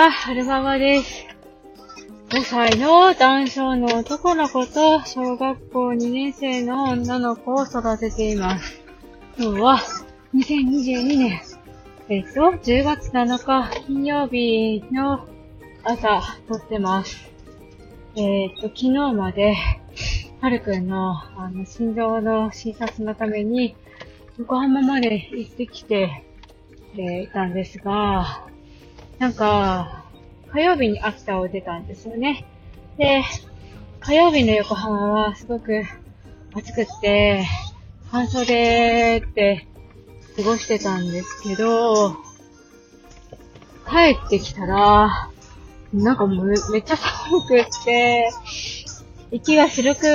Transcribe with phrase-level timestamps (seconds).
[0.00, 1.26] は、アルババです。
[2.30, 8.80] 5歳の男性の男の子と小学校2年生の女の子を育てています。
[9.38, 9.78] 今日は
[10.34, 11.42] 2022年、
[12.08, 15.28] えっと、10月7日金曜日の
[15.84, 17.30] 朝撮ってます。
[18.16, 19.54] えっと、昨日まで、
[20.40, 23.76] はるくんの、あの、心臓の診察のために、
[24.38, 26.24] 横浜まで行ってきて、
[26.94, 28.49] えーいたんですが、
[29.20, 30.06] なんか、
[30.50, 32.46] 火曜日に秋田を出たんですよね。
[32.96, 33.22] で、
[34.00, 35.84] 火曜日の横浜はすごく
[36.54, 37.44] 暑くって、
[38.10, 39.66] 半袖って
[40.38, 42.12] 過ごしてたんですけど、
[43.86, 45.30] 帰ってきたら、
[45.92, 48.30] なんかもうめめっちゃ寒くって、
[49.30, 50.06] 息が白く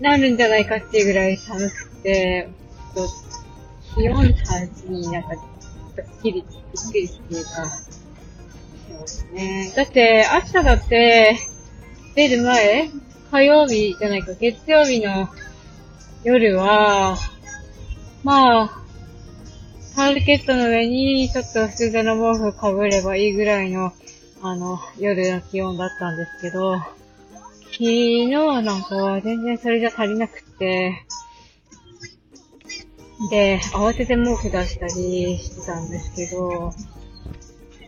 [0.00, 2.48] なるんじゃないかっていうぐらい寒くて、
[2.96, 5.28] ちょっと気温差になんか、
[6.02, 7.68] びっくり、びっくりっていうか、
[8.88, 9.72] そうですね。
[9.76, 11.36] だって、秋田だって、
[12.14, 12.90] 出る前、
[13.30, 15.28] 火曜日じゃないか、月曜日の
[16.24, 17.16] 夜は、
[18.24, 18.66] まあ、
[19.94, 23.92] ハールケットの上にちょっと普通の毛布かぶればいいぐらいの、
[24.42, 26.76] あの、夜の気温だったんですけど、
[27.72, 31.04] 昨日なんかは全然それじゃ足りなくって、
[33.30, 36.74] で、慌てて毛布出したりしてたんですけど、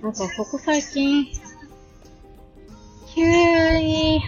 [0.03, 1.27] なんかここ最近、
[3.15, 4.23] 急に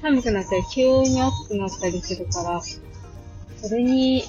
[0.00, 4.24] 寒くなったり、急に暑くなったりするから、それに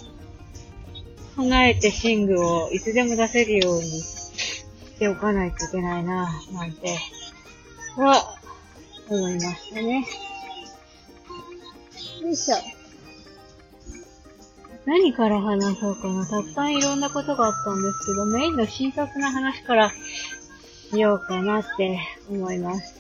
[1.36, 4.66] 備えて寝具をいつでも出せるようにし
[4.98, 6.98] ておかないといけないな、なんて、
[7.96, 8.36] は、
[9.08, 10.06] 思いましたね。
[12.22, 12.79] よいしょ。
[14.90, 16.26] 何から話そうかな。
[16.26, 19.92] たくさんいろんなことがあったんですけど、メインの診察の話から
[20.90, 23.00] しようかなって思います。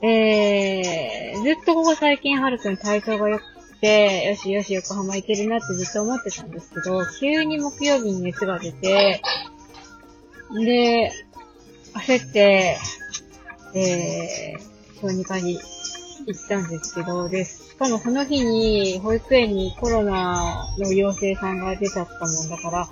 [0.00, 3.42] えー、ずっとここ最近はるくん体調が良く
[3.80, 9.20] て、よしよし横浜行けるなってずっと思ってたんですけど、急に木曜日に熱が出て、
[10.54, 11.12] で、
[11.94, 12.78] 焦って、
[13.74, 15.58] えー、小児科に
[16.26, 22.88] 行ったんですけど、で、しかもその日に保育園にコロナの陽性さんが出ちゃったもんだから、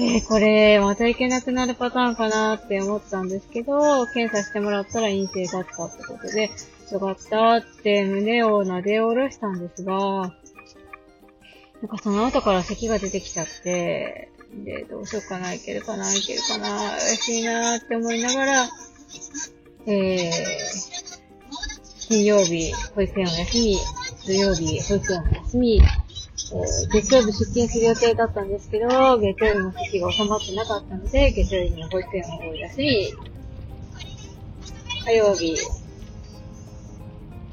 [0.00, 6.50] えー、これ、また行けなくなるパターンかなって思ったんですけど、検査してもらったら陰性だったってことで、
[6.92, 9.94] よかったって胸を撫で下ろしたんですが、
[11.82, 14.30] なんかその後から咳が出てきちゃって、
[14.64, 18.68] で、どうしようかな、いけるかな、いけるかな、怪しいなって思いながら、
[19.86, 21.07] えー、
[22.08, 23.76] 金曜日、保育園を休み、
[24.24, 33.12] 土曜日、保育園を休み、えー月曜日出勤する予定だったんですけど、月曜日の席が収まってなかったので、月曜日の保育園を休み、
[35.04, 35.54] 火曜日、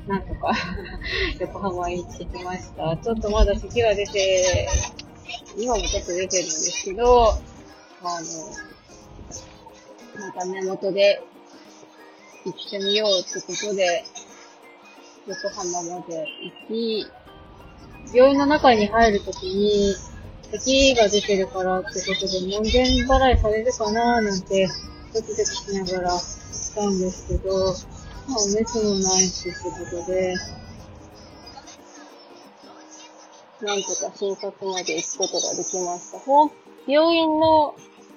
[0.07, 0.53] なんとか、
[1.39, 2.95] 横浜行ってきました。
[2.95, 4.69] ちょっとまだ咳が出て、
[5.57, 7.33] 今もちょっと出てるんですけど、あ
[8.03, 8.19] の、
[10.17, 11.21] また根元で
[12.45, 14.05] 行ってみようってことで、
[15.27, 17.07] 横浜まで行き、
[18.13, 19.95] 病院の中に入るときに、
[20.51, 24.67] 咳が出てるからってことで、門前払いされるかなーなんて、
[25.13, 27.73] ドキドキしながらしたんですけど、
[28.27, 30.35] まあ、お熱もないしってことで、
[33.61, 36.19] なんとか診察まで行くことができました。
[36.87, 37.73] 病院の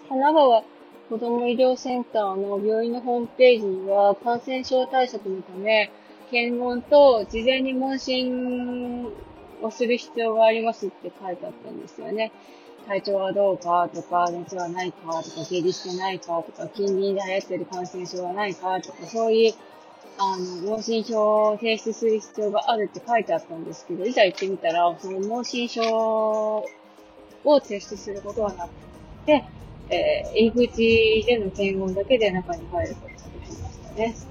[0.09, 0.63] 神奈川
[1.09, 5.91] 子ども医療センターの病院のホームページには感染症対策のため、
[6.31, 9.07] 検温と事前に問診
[9.63, 12.33] をする必要がありますって書いてあったんですよね。
[12.87, 19.55] 体調はどうかとか、熱はないかとか、下痢してないかとか、近隣で流行ってる感染症はないかとか、そういう、
[20.17, 26.65] あの、問診票を提出する必要があるって書いてあったんですけど、いざ行ってみたら、その問診票
[27.45, 28.71] を提出することはなく
[29.27, 29.45] て、
[29.91, 34.28] えー、入り口での検温だけで中に入ることができましたね。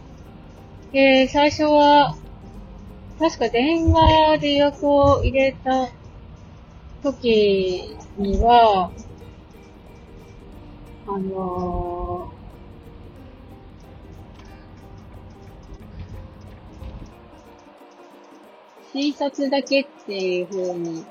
[0.92, 2.16] で、最初は、
[3.20, 5.90] 確か電話で予約を入れた
[7.04, 8.92] 時には、
[11.08, 12.38] あのー
[18.94, 21.06] 診察だけっていう風に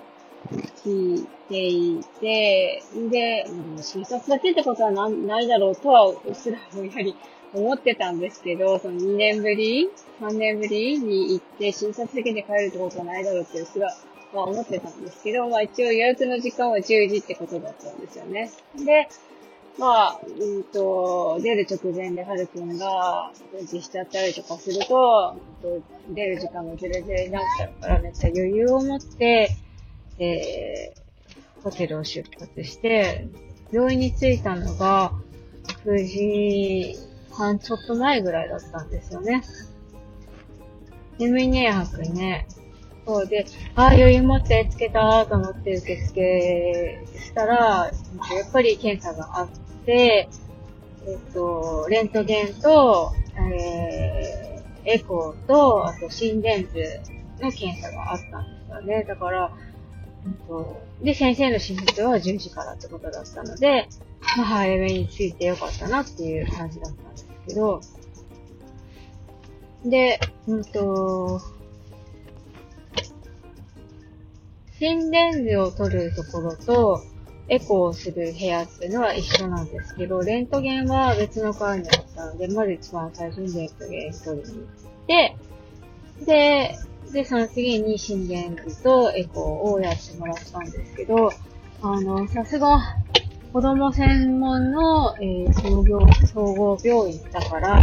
[0.85, 3.47] 聞いていて、で、
[3.81, 7.15] 診察だけってことはなないだろうとは、うっすらぼんやり
[7.57, 13.95] 思ってたんですけど、その2年ぶり ?3 年ぶりに行って診察だけで帰るってことはないだろうってうすら
[14.33, 18.51] は思ってたんですけど、まあ一応予約の時間は10時ってことだったんですよね。
[18.85, 19.09] で、
[19.79, 25.37] まあ、うんと、出る直前ではるくんが、うんちしちゃったりとかすると、
[26.09, 29.51] 出る時間がずれずれになっちゃうからめっちゃ余裕を持って、
[30.19, 33.29] えー、ホテルを出発して、
[33.71, 35.13] 病院に着いたのが、
[35.85, 36.97] 9時
[37.37, 39.43] 半ちょっと前ぐらいだったんですよね。
[41.19, 42.47] 眠いね、やはくんね。
[43.07, 43.47] そうで、
[43.77, 47.57] ああ、余裕持ってつけたと思って受付したら、
[47.87, 47.93] や
[48.47, 49.49] っぱり検査があっ
[49.85, 50.29] て、
[51.07, 57.01] えっと、レントゲンと、えー、エコーと、あと心電図
[57.41, 59.05] の検査があったんですよね。
[59.05, 59.53] だから、
[60.27, 63.89] えっと、で、先生の手術は10時からってことだったので、
[64.37, 67.16] まあ、早めについてよかったなっていう感じだったんです
[67.47, 67.81] けど、
[69.85, 71.41] で、うんと、
[74.79, 77.01] 心電図を取るところと、
[77.49, 85.37] エコーをする部屋っていうのは一緒なんですけど、レントゲンは別の階にあったので、まず一番最初にレントゲン取りに行って、
[86.27, 86.77] で、
[87.13, 91.31] で、その次に心電図とエコーをやってもらったんですけど、
[91.83, 92.81] あの、さすが、
[93.57, 97.79] 子供専門の、えー、総合総合病院だから、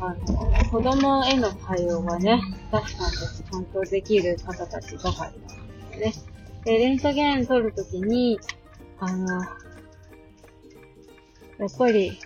[0.00, 2.38] あの、子供への対応がね、
[2.68, 6.32] スタッフさんたちちゃんとできる方たちばかりなんですね。
[6.66, 8.38] で、レントゲン撮るときに、
[8.98, 9.46] あの、や
[11.64, 12.20] っぱり、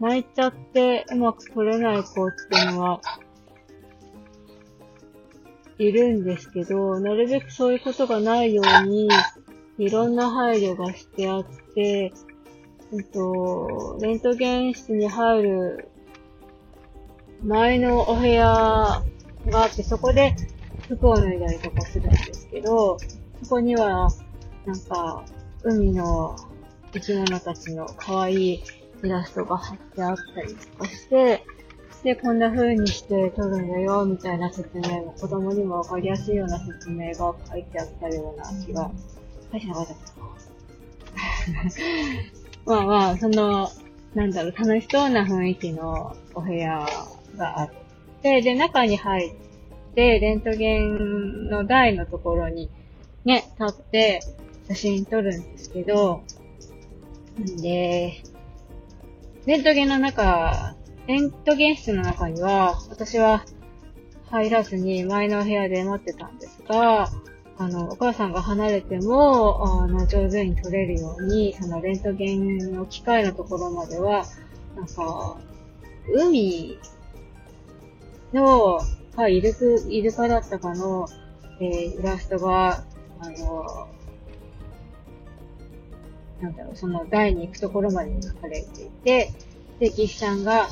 [0.00, 3.00] 泣いちゃってうまく撮れない子っていうのは、
[5.78, 9.08] いるんですけど、なるべくそういうことがないように、
[9.78, 11.44] いろんな配慮がしてあっ
[11.74, 12.12] て、
[12.92, 15.88] えっと、レントゲン室に入る
[17.42, 19.04] 前のお部屋が
[19.52, 20.36] あって、そこで
[20.88, 22.98] 服を脱いだりとかするんですけど、
[23.42, 24.08] そこには、
[24.64, 25.24] なんか、
[25.62, 26.36] 海の
[26.92, 28.62] 生き物たちの可愛い
[29.02, 31.42] イラストが貼ってあったりとかして、
[32.02, 38.90] で、こんな風にして撮るんだよ、みたいな説明も、子供にもわかりやすいような説明が書いてあったような気が、
[39.54, 39.94] 書いてなかった。
[42.66, 43.70] まあまあ、その、
[44.14, 46.86] なんだろう、楽しそうな雰囲気のお部屋
[47.36, 47.70] があっ
[48.22, 49.34] て、で、中に入っ
[49.94, 52.70] て、レントゲンの台のところに
[53.24, 54.20] ね、立って
[54.68, 56.22] 写真撮るんですけど、
[57.60, 58.22] で、
[59.46, 60.74] レントゲンの中、
[61.06, 63.44] レントゲン室の中には、私は
[64.30, 67.10] 入らずに前のお部屋で待ってたんですが、
[67.56, 74.24] あの、お母さんが離れても、あの、上手に撮れるように、そのレントゲンの機械のところまでは、
[74.76, 75.38] なんか、
[76.12, 76.78] 海
[78.32, 78.80] の、
[79.16, 81.06] はい、イルク、イルカだったかの、
[81.60, 82.84] えー、イラストが、
[83.20, 83.88] あの、
[86.40, 89.30] なんだろう、その台に行くところまでに書かれていて、
[89.78, 90.68] で、ギフさんが、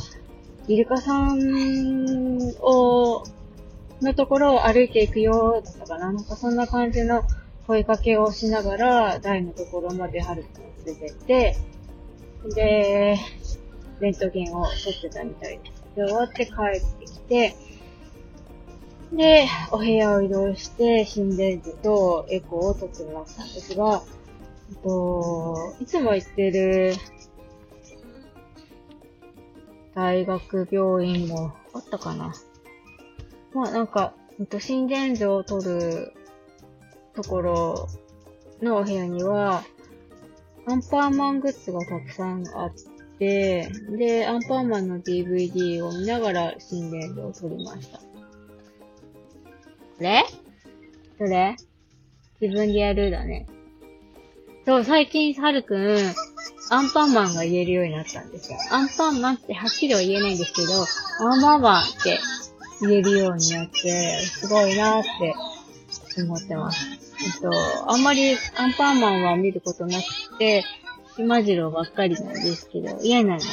[0.66, 3.24] イルカさんを、
[4.02, 6.12] のところを歩いていくよ、だったかな。
[6.12, 7.22] なんかそんな感じの
[7.66, 11.56] 声かけをしながら、台のところまでハルくんを連れてって、
[12.54, 13.18] で、
[14.00, 15.82] レントゲンを撮ってたみたいです。
[15.96, 17.54] で、終わって帰ってきて、
[19.12, 24.02] で、お部屋を移動して、心電図とエコーを取ってもらったんですが、
[24.70, 26.94] えっと、いつも行ってる
[29.94, 32.34] 大学病院もあったかな。
[33.54, 36.12] まあなんか、えっと、心電図を取る
[37.14, 37.88] ところ
[38.62, 39.64] のお部屋には、
[40.66, 42.72] アンパンマングッズがたくさんあっ
[43.18, 48.00] て、で、アンパンマンの DVD を見ながら心電図を取りました。
[50.00, 50.24] れ？
[51.18, 51.56] どれ？
[52.40, 53.46] 自分でやるだね。
[54.64, 56.14] そう、最近、はるくん、
[56.70, 58.58] アンパンマンが言えるようになったんですよ。
[58.70, 60.72] アンパンマンってはっきりは言えないんですけど、
[61.28, 62.18] アンパンマンって
[62.82, 66.84] 言えるようになって、すごいなーって思ってます。
[67.24, 70.64] えっと、あんまりアンパンマンは見ることなくて、
[71.16, 73.44] 島次郎ばっかりなんですけど、言えないの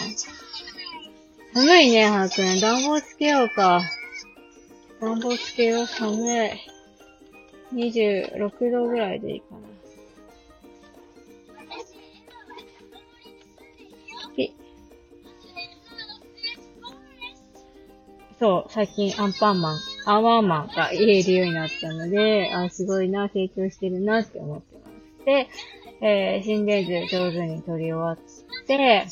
[1.53, 2.59] 寒いね、はーくん。
[2.59, 3.81] 暖房つけようか。
[5.01, 6.15] 暖房つけよう、寒
[6.47, 6.51] い。
[7.73, 9.59] 26度ぐらいでいいかな。
[18.39, 25.25] そう、最近アンパンマン、アワーマンが言えるようになったので、あ、すごいな、成長してるなって思ってます。
[25.25, 25.47] で、
[26.01, 28.17] えー、心電図上手に取り終わっ
[28.65, 29.05] て、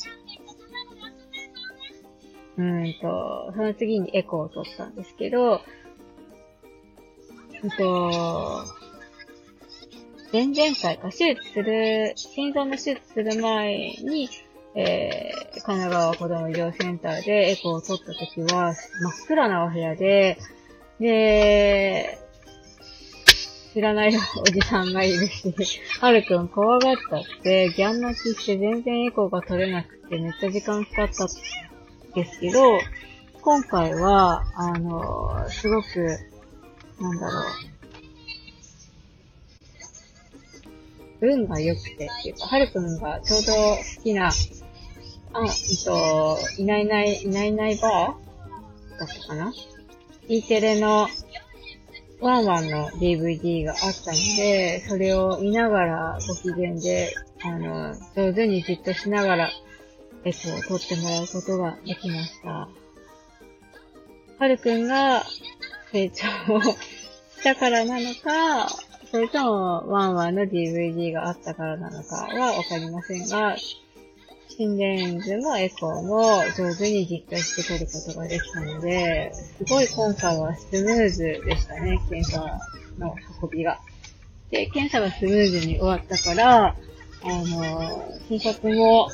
[2.56, 5.60] うんと、その次にエコーを取ったんですけど、
[7.62, 8.64] うんと、
[10.32, 14.28] 前々回か、手術する、心臓の手術する前に、
[14.80, 20.38] えー、神奈川子供医療センターでエコーを取った時は、真っ暗なお部屋で、
[21.00, 22.16] で、
[23.74, 25.52] 知らないおじさんがいるし、
[26.00, 31.28] はるくん怖がったって、ギャン泣きして全然エコーが取れなくてめっちゃ時間かかったん
[32.14, 32.60] ですけど、
[33.42, 36.18] 今回は、あの、すごく、
[37.00, 37.42] なんだろう、
[41.20, 44.30] 運が良くてっていうか、はるくんがちょうど好きな、
[45.32, 49.52] あ、えっと、いないいない、いないいないバーだったかな
[50.28, 51.08] ?E テレの
[52.20, 59.50] ワンワンの DVD があったので、それを見ながらご機嫌で、あの、上手にじっとしながら、
[60.24, 62.68] えっと、撮ってもらうことができました。
[64.38, 65.24] はるくんが
[65.92, 66.24] 成長
[66.70, 68.68] したからなのか、
[69.10, 73.56] それともワンワンの DVD があったからなのかはわかりませんが、
[74.48, 82.40] 心電図もエコーも上手に実験して取ることができたので、すごい今回はスムーズでしたね、検査
[82.98, 83.78] の運びが。
[84.50, 86.74] で、検査がスムーズに終わったから、あ
[87.24, 89.08] の、診察も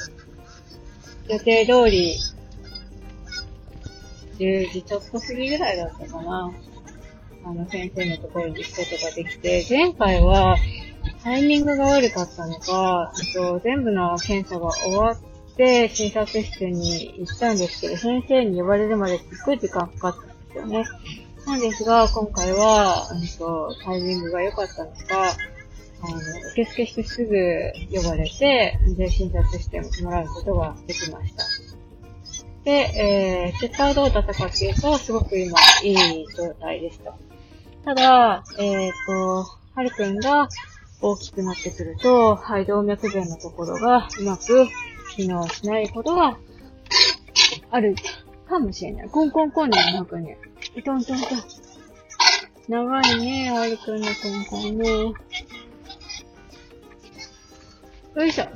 [1.28, 2.16] 予定通り
[4.38, 6.52] 10時ちょっと過ぎぐらいだったかな。
[7.44, 10.56] あの、先生のところに行くことができて、前回は
[11.24, 15.20] タイミングが悪かったのか、と全部の検査が終わっ
[15.56, 20.84] で、診察室に行ったんですけど、先生に呼ばれるまですっごい時間かかったんですよね。
[21.46, 26.16] なんですが、今回は、うんと、タイミングが良かったんですが、あの、
[26.52, 27.36] 受付してすぐ
[27.92, 31.44] 呼ばれて、で、診察してもらうことができました。
[32.64, 37.14] で、えー、結果はどうだったかっていうと、すごく今、いい状態でした。
[37.84, 40.48] ただ、えっ、ー、と、はるくんが
[41.06, 44.66] 大きくなってくると、肺動脈弁のところがうまく
[45.14, 46.38] 機能しないことが
[47.70, 47.94] ある
[48.48, 49.08] かもしれない。
[49.10, 50.38] コンコンコンね、なんかね。
[50.82, 51.28] トントントン。
[52.68, 54.88] 長いね、歩くんのコンコンね。
[58.14, 58.46] よいしょ。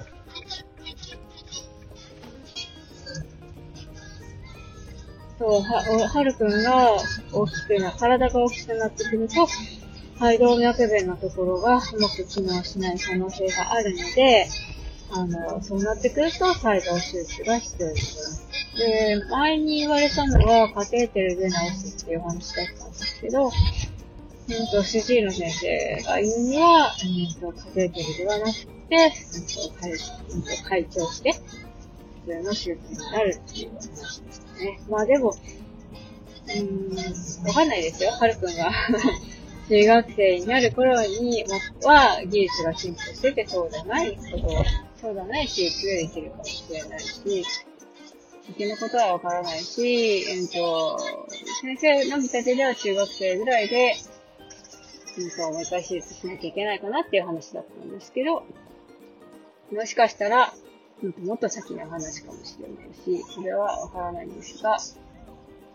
[5.39, 6.93] そう、は、はるくんが
[7.31, 9.47] 大きくな、体が大きくなってくると、
[10.19, 14.49] 肺動脈弁のところがうまく機能しない可能性があるので、
[15.11, 18.49] あの、そうなってくると、再動手術が必要になります。
[18.77, 31.33] で、前に言われたのは、カテーテルで治すっていう話だったんですけど、うんと、主治医の先生が言うには、うんと、カテーテルではなくて、うんと、会うんと会長して、
[32.27, 34.81] 普通の手術になるっていう話ですね。
[34.91, 38.71] まあでも、うーん、わかんないですよ、はるくんが
[39.69, 41.45] 中学生になる頃に
[41.85, 44.65] は技術が進歩しててそうじゃないことを
[45.01, 47.45] そうだね、手術ができるかもしれないし、
[48.47, 50.99] 先のことはわからないし、えっと、
[51.63, 53.95] 先生の見立てでは中学生ぐらいで、
[55.19, 58.45] うんと、もう一回手術しなきゃいけないかなっていう話だったんですけど、
[59.73, 60.53] もしかしたら、
[61.23, 62.95] もっと先の話かもしれない。
[62.95, 64.79] し、それはわからないんですが、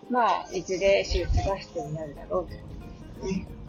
[0.10, 2.54] まあ、いずれ手術が必要になるだろうと。
[2.54, 2.68] いうこ
[3.22, 3.63] とですね。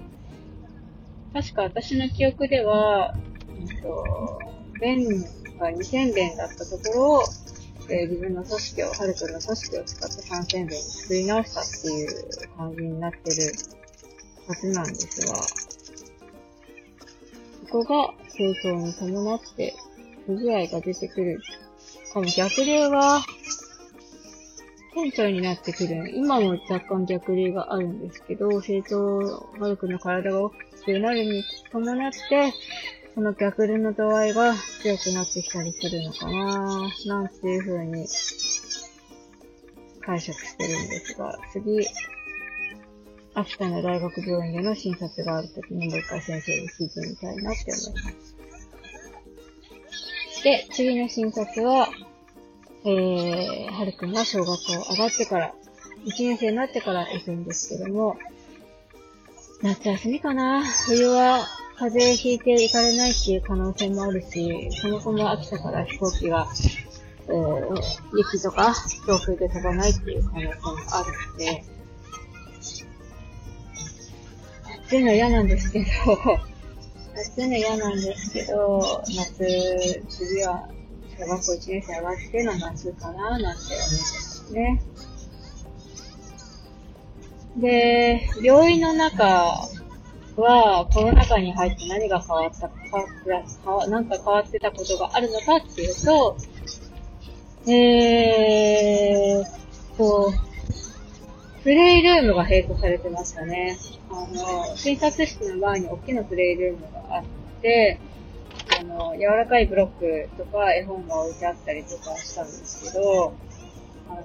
[1.35, 3.13] 確か私の記憶では、
[3.49, 4.39] えっと、
[4.81, 5.21] 便
[5.59, 7.23] が2000弁だったところを、
[7.91, 13.53] えー、自分の組織を、ハルトの組織を使って3000弁に作り直したっていう感じになってる
[14.47, 15.35] はずなんですが、
[17.67, 19.75] そこが成長に伴って
[20.27, 21.43] 不具合が出てくる。
[22.15, 23.23] かも逆流が
[24.95, 26.13] 店長になってくる。
[26.15, 32.53] 今も若干逆流があるんですけど、成長、ハルクの体が大きくなるに伴って、
[33.15, 38.07] この逆流の度合いが強くなってきたりするのかななんていう風に
[40.01, 41.87] 解釈してるんですが、次、
[43.35, 48.37] 秋田の大学病院での診察があるときにもう一回先生に聞いてみたいなって思います。
[50.45, 51.89] で、次の診察は、
[52.85, 55.55] えー、はるくんが小学校上がってから、
[56.05, 58.17] 1年生になってから行くんですけども、
[59.63, 61.47] 夏休みかな冬は
[61.77, 66.47] 風邪ひいて行かれないっていう可能性もあるし、そもそも秋田から飛行機が、
[67.29, 67.77] えー、
[68.17, 68.75] 雪とか
[69.07, 70.53] 強風で飛ばないっていう可能性も
[70.93, 71.65] あるので、
[74.87, 75.87] 暑いの嫌なんですけど、
[77.35, 80.69] 暑いの嫌なんですけど、夏、次は
[81.19, 84.83] 小学校1年生上がっての夏かななんて思ってますね。
[87.57, 89.69] で、病院の中
[90.37, 92.75] は、コロナ禍に入って何が変わったか、
[93.65, 96.37] かなんか変わってたことがあるのかっていうと、
[97.71, 100.33] えーと、
[101.63, 103.79] プレイルームが並行されてましたね。
[104.11, 107.25] あの、診察室の前に大きなプレイルームがあっ
[107.63, 108.01] て、
[108.81, 113.33] あの、柔らかいブロックとか絵本が置いてあったりとかしたんですけど、
[114.09, 114.23] あの、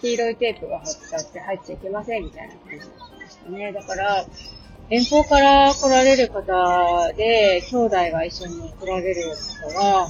[0.00, 3.72] 黄色いテープが貼ってあって入っちゃいけませんみたいな感じになってましたね。
[3.72, 4.26] だから、
[4.90, 9.22] 遠方から来られる方で、兄弟が一緒に来られる
[9.70, 10.08] 方は、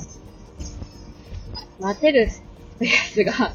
[1.80, 2.42] 待てるス
[2.78, 3.54] ペースが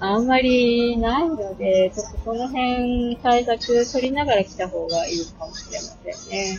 [0.00, 6.58] あんまりないので、ちょっとこの辺対策取りながら来た方がいいかもしれませんね。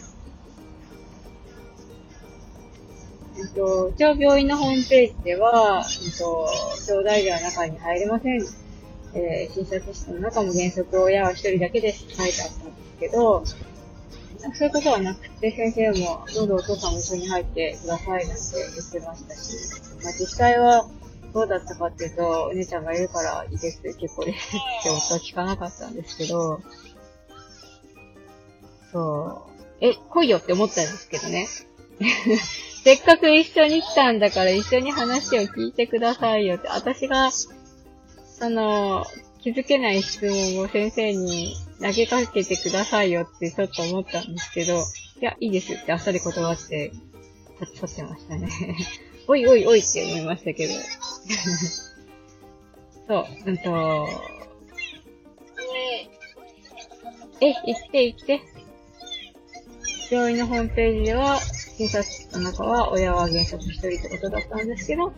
[3.38, 6.48] えっと、一応病院のホームページでは、えっと、
[6.88, 8.65] 兄弟では中に入れません。
[9.16, 13.44] えー、診察室の中も原則親は一人だけです書いてあったんですけど、
[14.54, 20.88] そういうことはなくて、先生も、どうぞお父さんも一緒に入ってくださいなんて言ってましたし、まあ実際は、
[21.34, 26.62] どうだったかっていうと、お姉ちゃんがいるからいいです、結構ですって夫は聞かなかったんですけど、
[28.92, 29.56] そう。
[29.82, 31.48] え、来いよって思ったんですけどね。
[32.84, 37.30] せっかく一緒に来たんだから一緒に話を聞いてくださいよって、私が、
[38.38, 39.06] その、
[39.42, 44.74] 気づけない質問を先生に投げかけてくださいよってちょっと思ったんですけど、
[45.22, 46.92] いや、いいですってあっさり断って、
[47.62, 48.50] 立ってましたね。
[49.28, 50.74] おいおいおいって思いましたけど。
[53.08, 54.08] そう、うんと、
[57.42, 58.42] え、行って行って。
[60.12, 61.40] 病院のホームページでは、
[61.78, 65.14] 診察の中は親は原則一人ってことだったんですけど、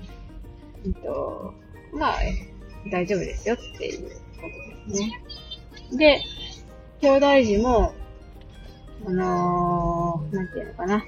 [0.86, 1.54] うんと、
[1.94, 2.20] まあ、
[2.90, 4.10] 大丈夫ですよっていうこ
[4.88, 5.22] とですね。
[5.98, 6.22] で、
[7.02, 7.94] 兄弟児も、
[9.06, 11.04] あのー、なんていうのかな。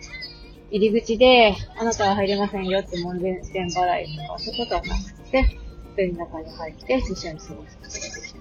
[0.72, 8.36] 入り口で、あなたは入れませんよって門前払いとか、そういうことはなくて、一人の中に入って一緒に過ごすことができ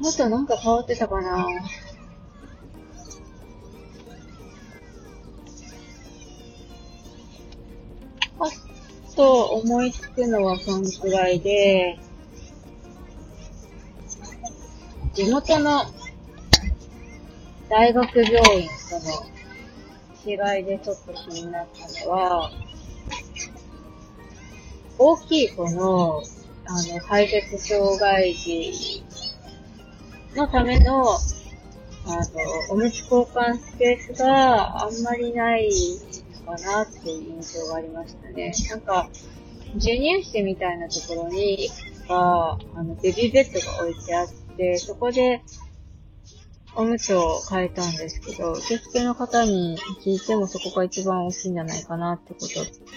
[0.00, 0.20] ます。
[0.20, 1.46] あとなんか変わってたかな
[9.20, 11.98] と思いつくのはそんくらいで、
[15.12, 15.82] 地元の
[17.68, 22.50] 大学病院との違いでちょっと気になったのは、
[24.96, 26.22] 大きい子の、
[26.64, 29.04] あの、排泄障害児
[30.34, 31.18] のための、あの、
[32.70, 35.68] おむつ交換スペースがあんまりない
[36.56, 38.52] かなっていう印象がありましたね。
[38.70, 39.08] なんか、
[39.74, 45.42] 授乳室みたいなところにいくつか、あの、ベビーベッドが置いてあって、そこで
[46.74, 52.54] おむつを変えたんですけど、受付の方に聞いてもそこが一番大きいんじゃないかなってこと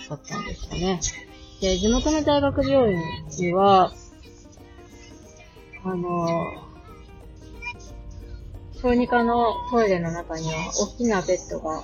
[0.09, 0.99] だったんですよね。
[1.61, 2.99] で、地元の大学病院
[3.37, 3.93] には、
[5.85, 6.27] あの、
[8.81, 11.83] 小児科のトイレの中には大きなベッドがあっ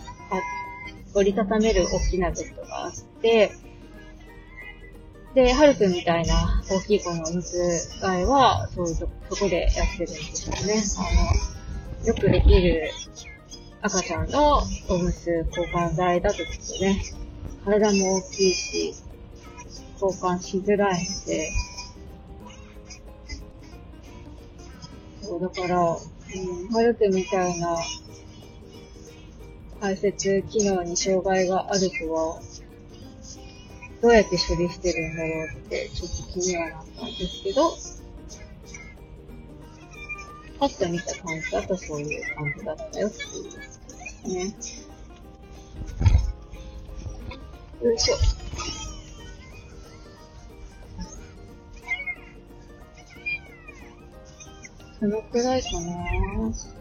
[1.13, 3.51] 折りたためる大きなベッドがあって、
[5.33, 7.57] で、ハルくんみたいな大きい子のおむつ
[8.01, 10.83] 替えは、そういうと、こでやってるんですよね。
[10.97, 12.89] あの、よくできる
[13.81, 16.47] 赤ちゃんのおむつ交換剤だとちょっ
[16.79, 17.01] とね、
[17.63, 18.95] 体も大きいし、
[20.01, 21.51] 交換しづらいので、
[25.21, 27.77] そうだから、うん、ハルクみたいな
[29.79, 30.11] 排泄
[30.43, 32.41] 機能に障害がある子は、
[34.01, 37.71] どうやって処理してるんだろうって、ちょっと気にはなったんですけど、
[40.59, 44.55] パッと見た感じだとそういう感じだったよっていうね。
[47.81, 48.15] よいしょ。
[54.99, 56.78] そのくらいかなぁ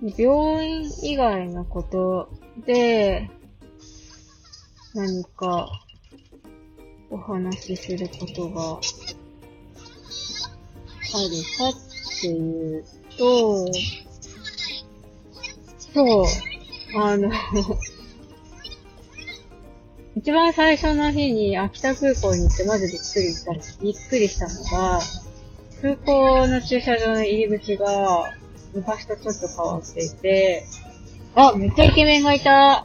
[0.00, 2.30] 病院以外のこと
[2.64, 3.28] で、
[4.94, 5.68] 何か
[7.10, 8.82] お話しすることがある
[11.58, 11.72] かっ
[12.20, 12.84] ていう
[13.16, 13.66] と、
[15.92, 16.26] そう、
[16.96, 17.32] あの
[20.14, 25.00] 一番最初の日に秋田空港に行ってまずびっくりした、びっくりしたのが、
[25.82, 28.32] 空港の駐車場の入り口が
[28.74, 30.66] 昔とちょっと変わっていて、
[31.34, 32.84] あ、めっちゃイケメンがいた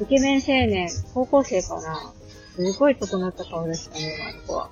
[0.00, 2.12] イケメン青年、高校生かな。
[2.56, 4.70] すごい整った顔でしたね、今の子は。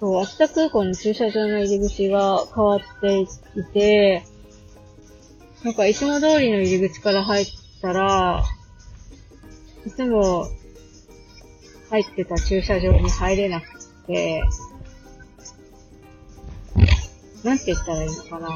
[0.00, 3.26] そう、秋田空港の駐車場の入り口が変わってい
[3.72, 4.24] て、
[5.62, 7.46] なんかいつも通りの入り口から入っ
[7.80, 8.44] たら、
[9.86, 10.46] いつも
[11.90, 13.66] 入ってた駐車場に入れなく
[14.06, 14.42] て、
[17.46, 18.48] なんて言ったらいいのかな。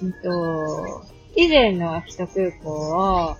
[0.00, 3.36] うんと、以前の秋田空港は、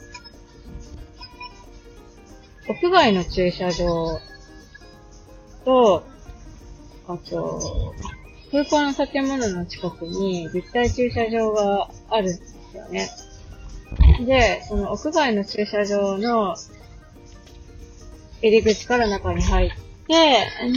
[2.67, 4.19] 屋外の駐車場
[5.65, 6.03] と、
[7.07, 7.95] あと、
[8.51, 13.09] 空港の建物の近くに立体駐車場があるんですよね。
[14.27, 16.57] で、その屋外の駐車場の
[18.43, 19.77] 入り口から中に入って、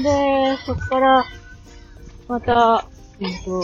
[0.03, 1.25] で、そこから
[2.27, 2.87] また、
[3.25, 3.61] えっと、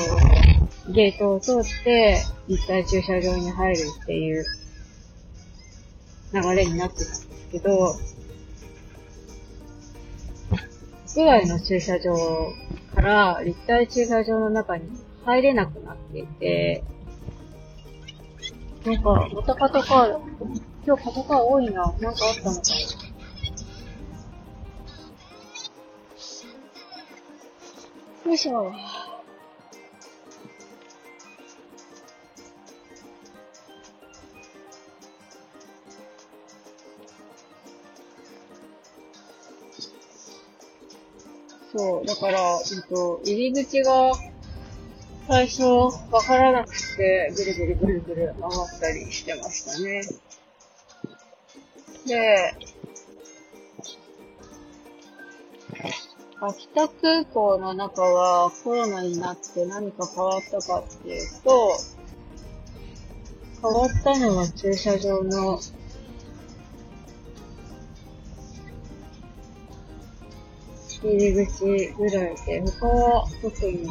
[0.94, 4.46] ゲートを通って立体駐車場に入るっていう
[6.34, 7.96] 流れになってたんですけど、
[11.18, 12.16] 屋外の駐車場
[12.96, 14.90] から立体駐車場の中に
[15.26, 16.86] 入れなくなっていて、
[18.86, 20.20] なんか、またパトカー、
[20.88, 21.94] 今日パトカー多いな。
[22.00, 22.62] なんかあったのか
[28.24, 28.30] な。
[28.30, 28.72] よいしょ。
[41.76, 44.12] そう、だから、えっと、入り口が、
[45.28, 50.02] 最初、わからなくて、ぐるぐるぐるぐる回ったりしてましたね。
[52.08, 52.56] で、
[56.42, 61.72] 秋田空港の中はコロナになって何か変わったかっていうと、
[63.62, 65.60] 変わったのは駐車場の
[71.02, 73.90] 入り口ぐらいで、他は特に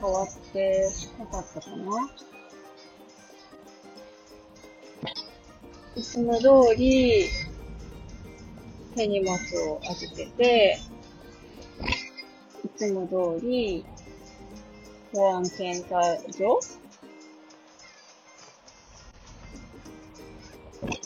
[0.00, 0.88] 変わって
[1.18, 2.10] なかったかな。
[5.96, 7.28] いつも通り
[8.94, 9.34] 手荷物
[9.70, 10.78] を預けて、
[12.64, 13.84] いつも通り
[15.12, 16.00] 保安検査
[16.32, 16.60] 所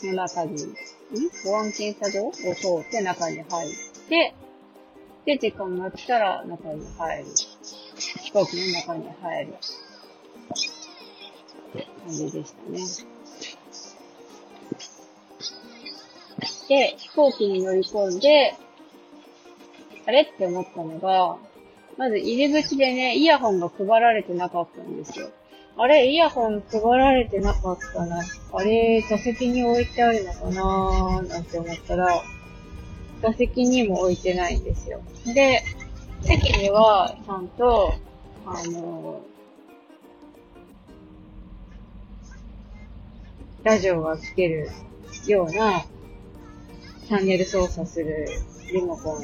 [0.03, 0.75] の中に
[1.43, 2.41] 保安検査場を通
[2.87, 3.71] って中に入っ
[4.07, 4.33] て、
[5.25, 7.25] で、時間が来たら中に入る。
[7.95, 9.53] 飛行機の中に入る。
[12.05, 12.79] 感じでしたね。
[16.67, 18.55] で、飛行機に乗り込んで、
[20.07, 20.21] あれ？
[20.21, 21.37] って思ったのが、
[21.97, 25.29] まず入り口でね、イヤホンが配られてなかったんですよ。
[25.77, 28.23] あれ、イヤホン配られてなかったな。
[28.53, 32.21] あれ、座席に置いてあるのかなーなんて思ったら、
[33.21, 35.01] 座席にも置いてないんですよ。
[35.25, 35.63] で、
[36.21, 37.93] 席にはちゃんと、
[38.45, 39.21] あの
[43.63, 44.69] ラジオが聴ける
[45.27, 45.85] ような、
[47.07, 48.27] チャンネル操作する
[48.71, 49.21] リモコン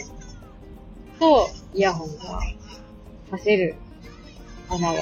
[1.19, 2.41] とイヤホンが
[3.31, 3.75] させる
[4.69, 4.99] 穴が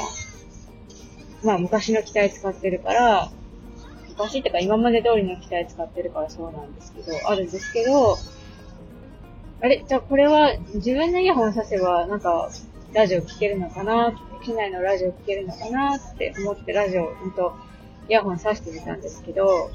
[1.43, 3.31] まあ昔の機体使ってるから、
[4.17, 8.17] 昔ってか今まで通りの機体使ってるからそうなんですけど、あるんですけど、
[9.61, 9.83] あれ？
[9.87, 12.49] じゃあこれは自分のイヤホンさせばなんか
[12.93, 17.55] ラジオ聴けるのかな機内のラジオ聴けるのかなって思ってラジオ、ほんと
[18.07, 19.69] イヤホンさしてみたんですけど、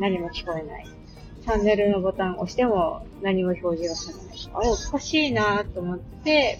[0.00, 0.88] 何も聞こえない。
[1.42, 4.36] チャンネルのボタン押しても何も表示がされない。
[4.54, 6.58] あおかしいなと思って、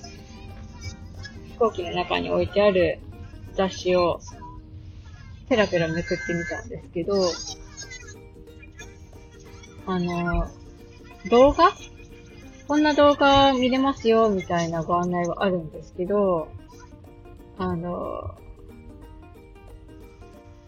[1.53, 3.01] 飛行機の中に置いてある
[3.55, 4.21] 雑誌を
[5.49, 7.31] ペラペラめくってみたんですけど、
[9.87, 10.49] あの、
[11.31, 11.73] 動画？
[12.67, 16.49] こんな動画見れますよ、みたいなご案内はあるんですけど、
[17.59, 18.35] あの、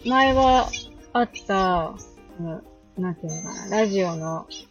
[0.04, 0.68] 前は
[1.14, 1.94] あった、
[2.98, 4.68] なんていうのかな、ラジオのチ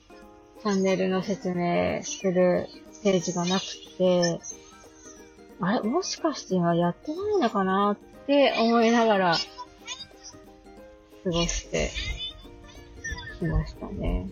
[0.63, 2.67] ャンネルの説明する
[3.03, 3.63] ページがなく
[3.97, 4.39] て、
[5.59, 9.35] あれ、もしかして今やってないのかなって思いながら、
[11.25, 11.89] 過ごして
[13.39, 14.29] きましたね。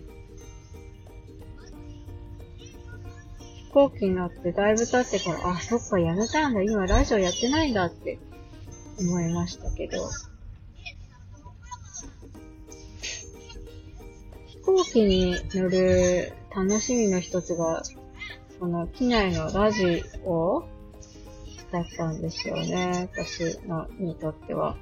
[3.66, 6.62] 飛行機に乗ってだいぶ経ってから、あ、そっか、やめたんだ。
[6.62, 8.20] 今ラジオやってないんだって
[9.00, 10.08] 思いましたけど。
[14.46, 17.82] 飛行機に乗る楽しみの一つが、
[18.60, 20.64] その機内のラジオ
[21.72, 23.10] だったんですよね。
[23.12, 24.78] 私のにとっては。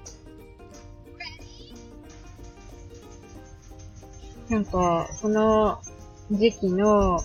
[4.51, 5.79] なんか、この
[6.29, 7.23] 時期の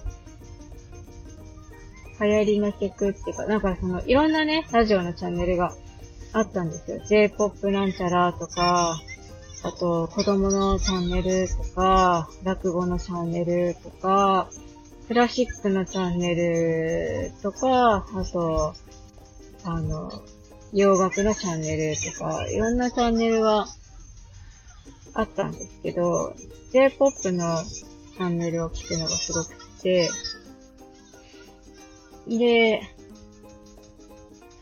[2.20, 5.74] 流行りの曲っていうか、なんかその、いろんなね、ラジオのチャンネルが
[6.32, 7.00] あったんですよ。
[7.04, 9.00] J-POP なんちゃらとか、
[9.64, 14.48] あと、子供のチャンネルとか、落語のチャンネルとか、
[15.08, 18.72] クラシックのチャンネルとか、あと、
[19.64, 20.12] あの、
[20.72, 23.66] 洋楽のチャンネルとか、いろんなチャンネルが
[25.16, 26.34] あったんですけど、
[26.72, 30.10] J-POP のチャンネルを聞くのがすごくて、
[32.28, 32.82] で、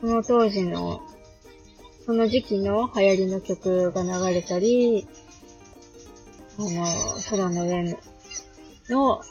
[0.01, 1.03] その当時の、
[2.07, 5.09] その時期の流行りの曲が流れたり、
[6.59, 6.87] あの、
[7.31, 7.83] 空の上
[8.88, 9.23] の、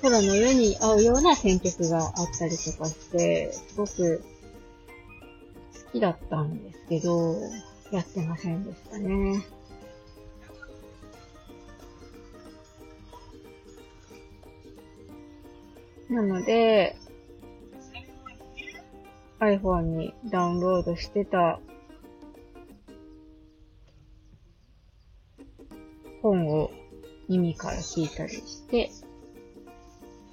[0.00, 4.22] 空の上に合うような選曲があったりとかして、すごく
[5.86, 7.34] 好きだったんですけど、
[7.90, 9.57] やってませんでしたね。
[16.08, 16.96] なので、
[19.40, 21.60] iPhone にダウンロードしてた
[26.22, 26.70] 本を
[27.28, 28.90] 耳から聞いたりして、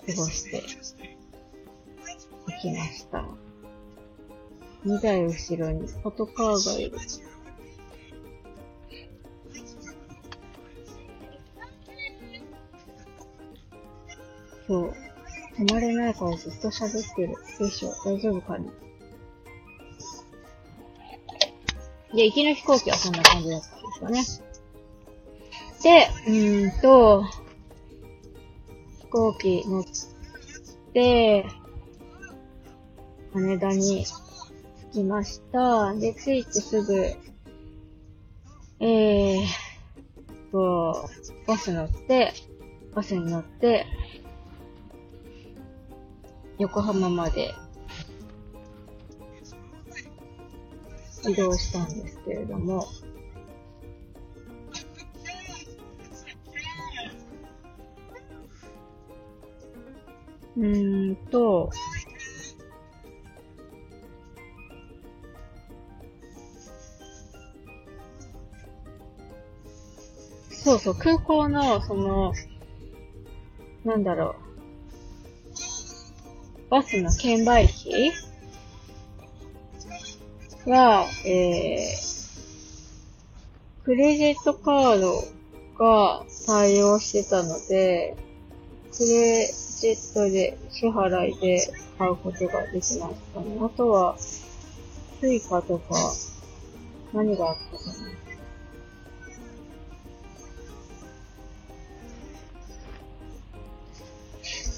[0.07, 0.61] 過ごしてい
[2.61, 3.25] きました。
[4.85, 6.97] 2台後ろにパトカーがいる。
[14.67, 15.04] そう。
[15.57, 17.29] 止まれないからずっと喋ってる。
[17.29, 18.65] よいしょ、大丈夫かな
[22.13, 24.45] で、行きの飛行機はそんな感じだったんですよね。
[25.83, 27.23] で、うーんと、
[29.01, 29.83] 飛行機乗っ
[30.93, 31.45] て、
[33.33, 34.05] 羽田に
[34.91, 35.93] 着きました。
[35.93, 37.13] で、着いてすぐ、
[38.79, 39.45] えー
[40.51, 41.09] と、
[41.45, 42.33] バス乗って、
[42.93, 43.85] バスに乗って、
[46.57, 47.53] 横浜まで
[51.27, 52.87] 移動したんですけれども、
[60.55, 61.69] うーんと、
[70.49, 72.33] そうそう、空港の、その、
[73.83, 74.44] なんだろう、
[76.75, 78.11] バスの券売機？
[80.65, 85.23] は、えー、クレジットカード
[85.79, 88.17] が対応してたので、
[88.91, 91.65] クレジットで支払いで
[91.97, 92.91] 買うことができまし
[93.33, 93.57] たね。
[93.61, 95.95] あとは、 Suica とか、
[97.13, 98.04] 何があったかな？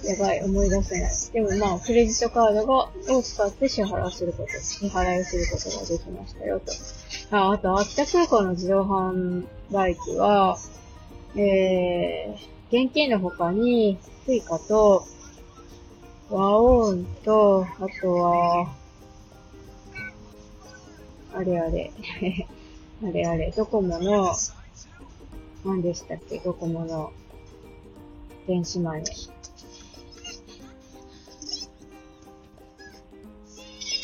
[0.07, 1.13] やばい、思い出せない。
[1.33, 6.71] でもまあ、クレジットカードが、を使って支払いすること、支払いすることができましたよ、と。
[7.31, 10.57] あ、あと、秋田空港の自動販売機は、
[11.35, 15.05] えー、現金の他に、 Suica と、
[16.29, 18.73] WAON と、あとは、
[21.33, 21.91] あれあれ、
[23.03, 24.31] あれあれ、ドコモの、
[25.65, 27.11] 何でしたっけ、ドコモの、
[28.47, 29.36] 電子マネー。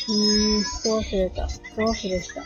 [0.08, 1.46] うーん、どう忘れた。
[1.76, 2.42] どう忘れした。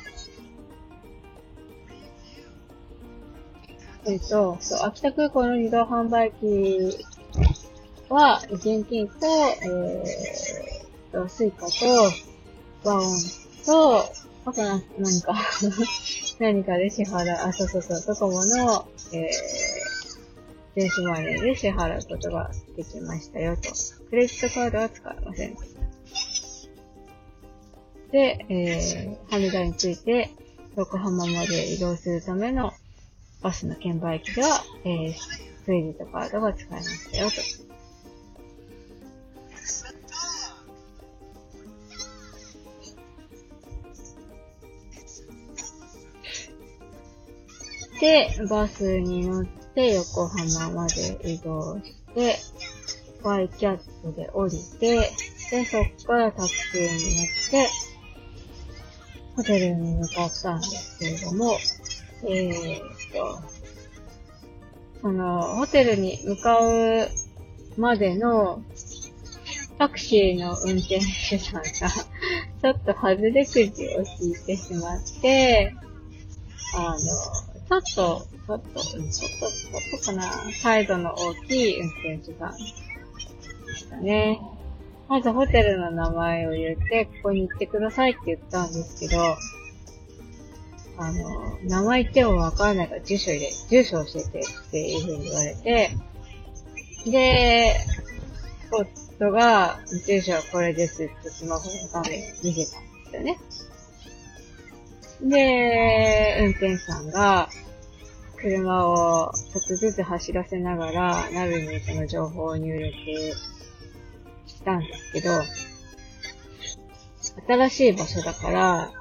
[4.06, 7.04] えっ、と、そう、秋田空港の自動販売機
[8.08, 9.26] は、現金と、
[9.62, 11.72] えー、と、 Suica と、
[12.84, 13.16] WAON
[13.66, 13.98] と、
[14.46, 15.34] あとな、何 か
[16.38, 19.28] 何かで支払う、あ、そうそうそう、ドコモの、えー、
[20.74, 23.70] 電子マネーで支払うことができましたよと。
[24.08, 25.87] クレジットカードは使えません。
[28.12, 30.30] えー、羽田に着いて、
[30.76, 32.72] 横浜まで移動するための
[33.42, 35.14] バスの券売機では、えー、
[35.64, 37.68] クレジットカードが使えましたよと。
[48.00, 52.36] で、バスに乗って横浜まで移動して、
[53.22, 55.10] ワイキャットで降りて、
[55.50, 57.87] で、そっからタクシーに乗って、
[59.38, 61.56] ホテルに向かったんですけれども、
[62.24, 62.80] えー、っ
[63.12, 63.40] と、
[65.00, 67.08] その、ホテルに向かう
[67.76, 68.64] までの
[69.78, 75.72] タクシーの運転手さんが ちょっと外れくじを引いてしまって、
[76.74, 80.32] あの、ちょっと、ちょっと、ちょっと、ちょっとかな、
[80.64, 84.57] 態度の大きい運転手さんでしたね。
[85.08, 89.36] まずホテルの名前を言って、ここに行ってくださいって言ったんですけど、
[90.98, 95.90] あの、名前言ってもわからないから住所入れ、住所教えてっていう風に言われて、
[97.06, 97.76] で、
[98.70, 103.38] 夫が、住所はこれですってスマホの画面見せたんですよね。
[105.22, 107.48] で、運転手さんが、
[108.36, 113.57] 車をちょっとずつ走らせながら、ナビにその情報を入力
[114.68, 115.30] したんですけど、
[117.46, 118.92] 新しい場所だから、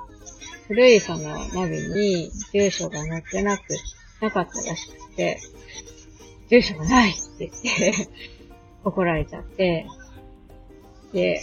[0.68, 1.20] 古いその
[1.54, 3.64] ナビに住所が載ってなく、
[4.22, 5.40] なかったらしくて、
[6.50, 8.10] 住所がないって言って
[8.86, 9.86] 怒られちゃって、
[11.12, 11.42] で、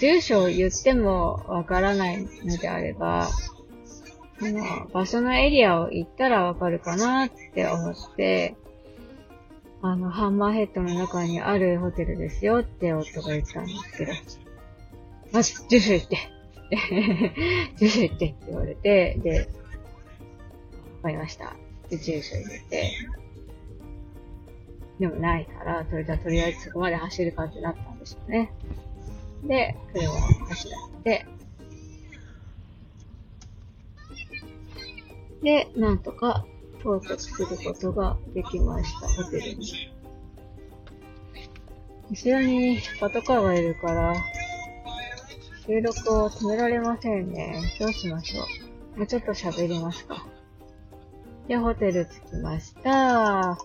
[0.00, 3.28] 住所を言ってもわからないのであれば、
[4.38, 8.56] その場所のエリアを行ったらわかるかなって思って、
[9.86, 14.12] あの、ハンマーヘッドの中にあるホテルですよって夫が言ったんですけど、
[15.30, 16.18] まず、住所言って
[17.76, 19.44] 住所言ってって言われて、で、わ
[21.02, 21.54] かりました。
[21.90, 22.92] で、住所入れて、
[25.00, 28.54] でもないから、それじゃとりあえずそこまで走るかってなったんでしょうね。
[29.42, 31.26] で、車を走らせて、
[35.42, 36.46] で、なんとか
[36.84, 39.90] 到着することができました、ホテルに。
[42.10, 44.14] 後ろにパトカーがいるから、
[45.66, 47.56] 収録を止められませんね。
[47.80, 48.42] どうしましょ
[48.96, 48.98] う。
[48.98, 50.26] もうちょっと喋りますか。
[51.48, 53.58] で、ホテル着きました。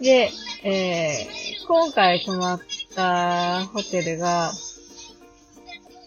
[0.00, 0.30] で、
[0.64, 2.60] えー、今回泊まっ
[2.94, 4.52] たホテルが、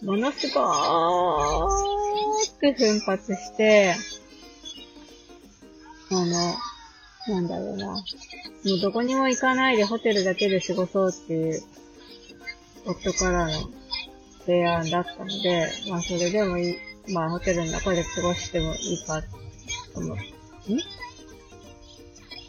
[0.02, 1.66] ものすごー
[2.60, 3.94] く奮発して、
[6.10, 6.26] あの、
[7.34, 7.86] なんだろうな。
[7.86, 7.96] も
[8.64, 11.62] うどこにも行かないでホテルだけで過ごそうっていう、
[12.84, 13.52] 夫からの
[14.44, 16.76] 提案だったので、まあそれでもいい、
[17.12, 19.28] まあホテルの中で過ごしてもいいか、と
[20.00, 20.16] 思う。
[20.16, 20.18] ん？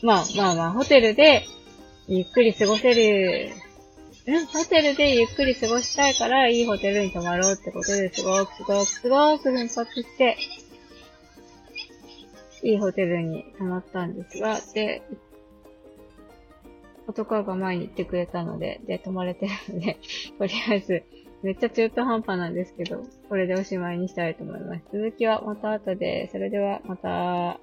[0.04, 1.48] まあまあまあ、ホテルで
[2.08, 3.52] ゆっくり過ごせる、
[4.28, 10.38] うんホテルでゆっくり過ごしたいから、いいホテルに泊まろうってことですごくすごくすごく奮発して、
[12.64, 15.02] いいホテルに泊まったんですが、で、
[17.08, 19.98] 男が前に行ってくれたので、で、泊まれてるので、
[20.38, 21.04] とりあえず、
[21.44, 24.82] めっちゃ中途半端なんですけど、これでおしまいにしたいと思います。
[24.92, 27.60] 続きはまた後で、それではまた。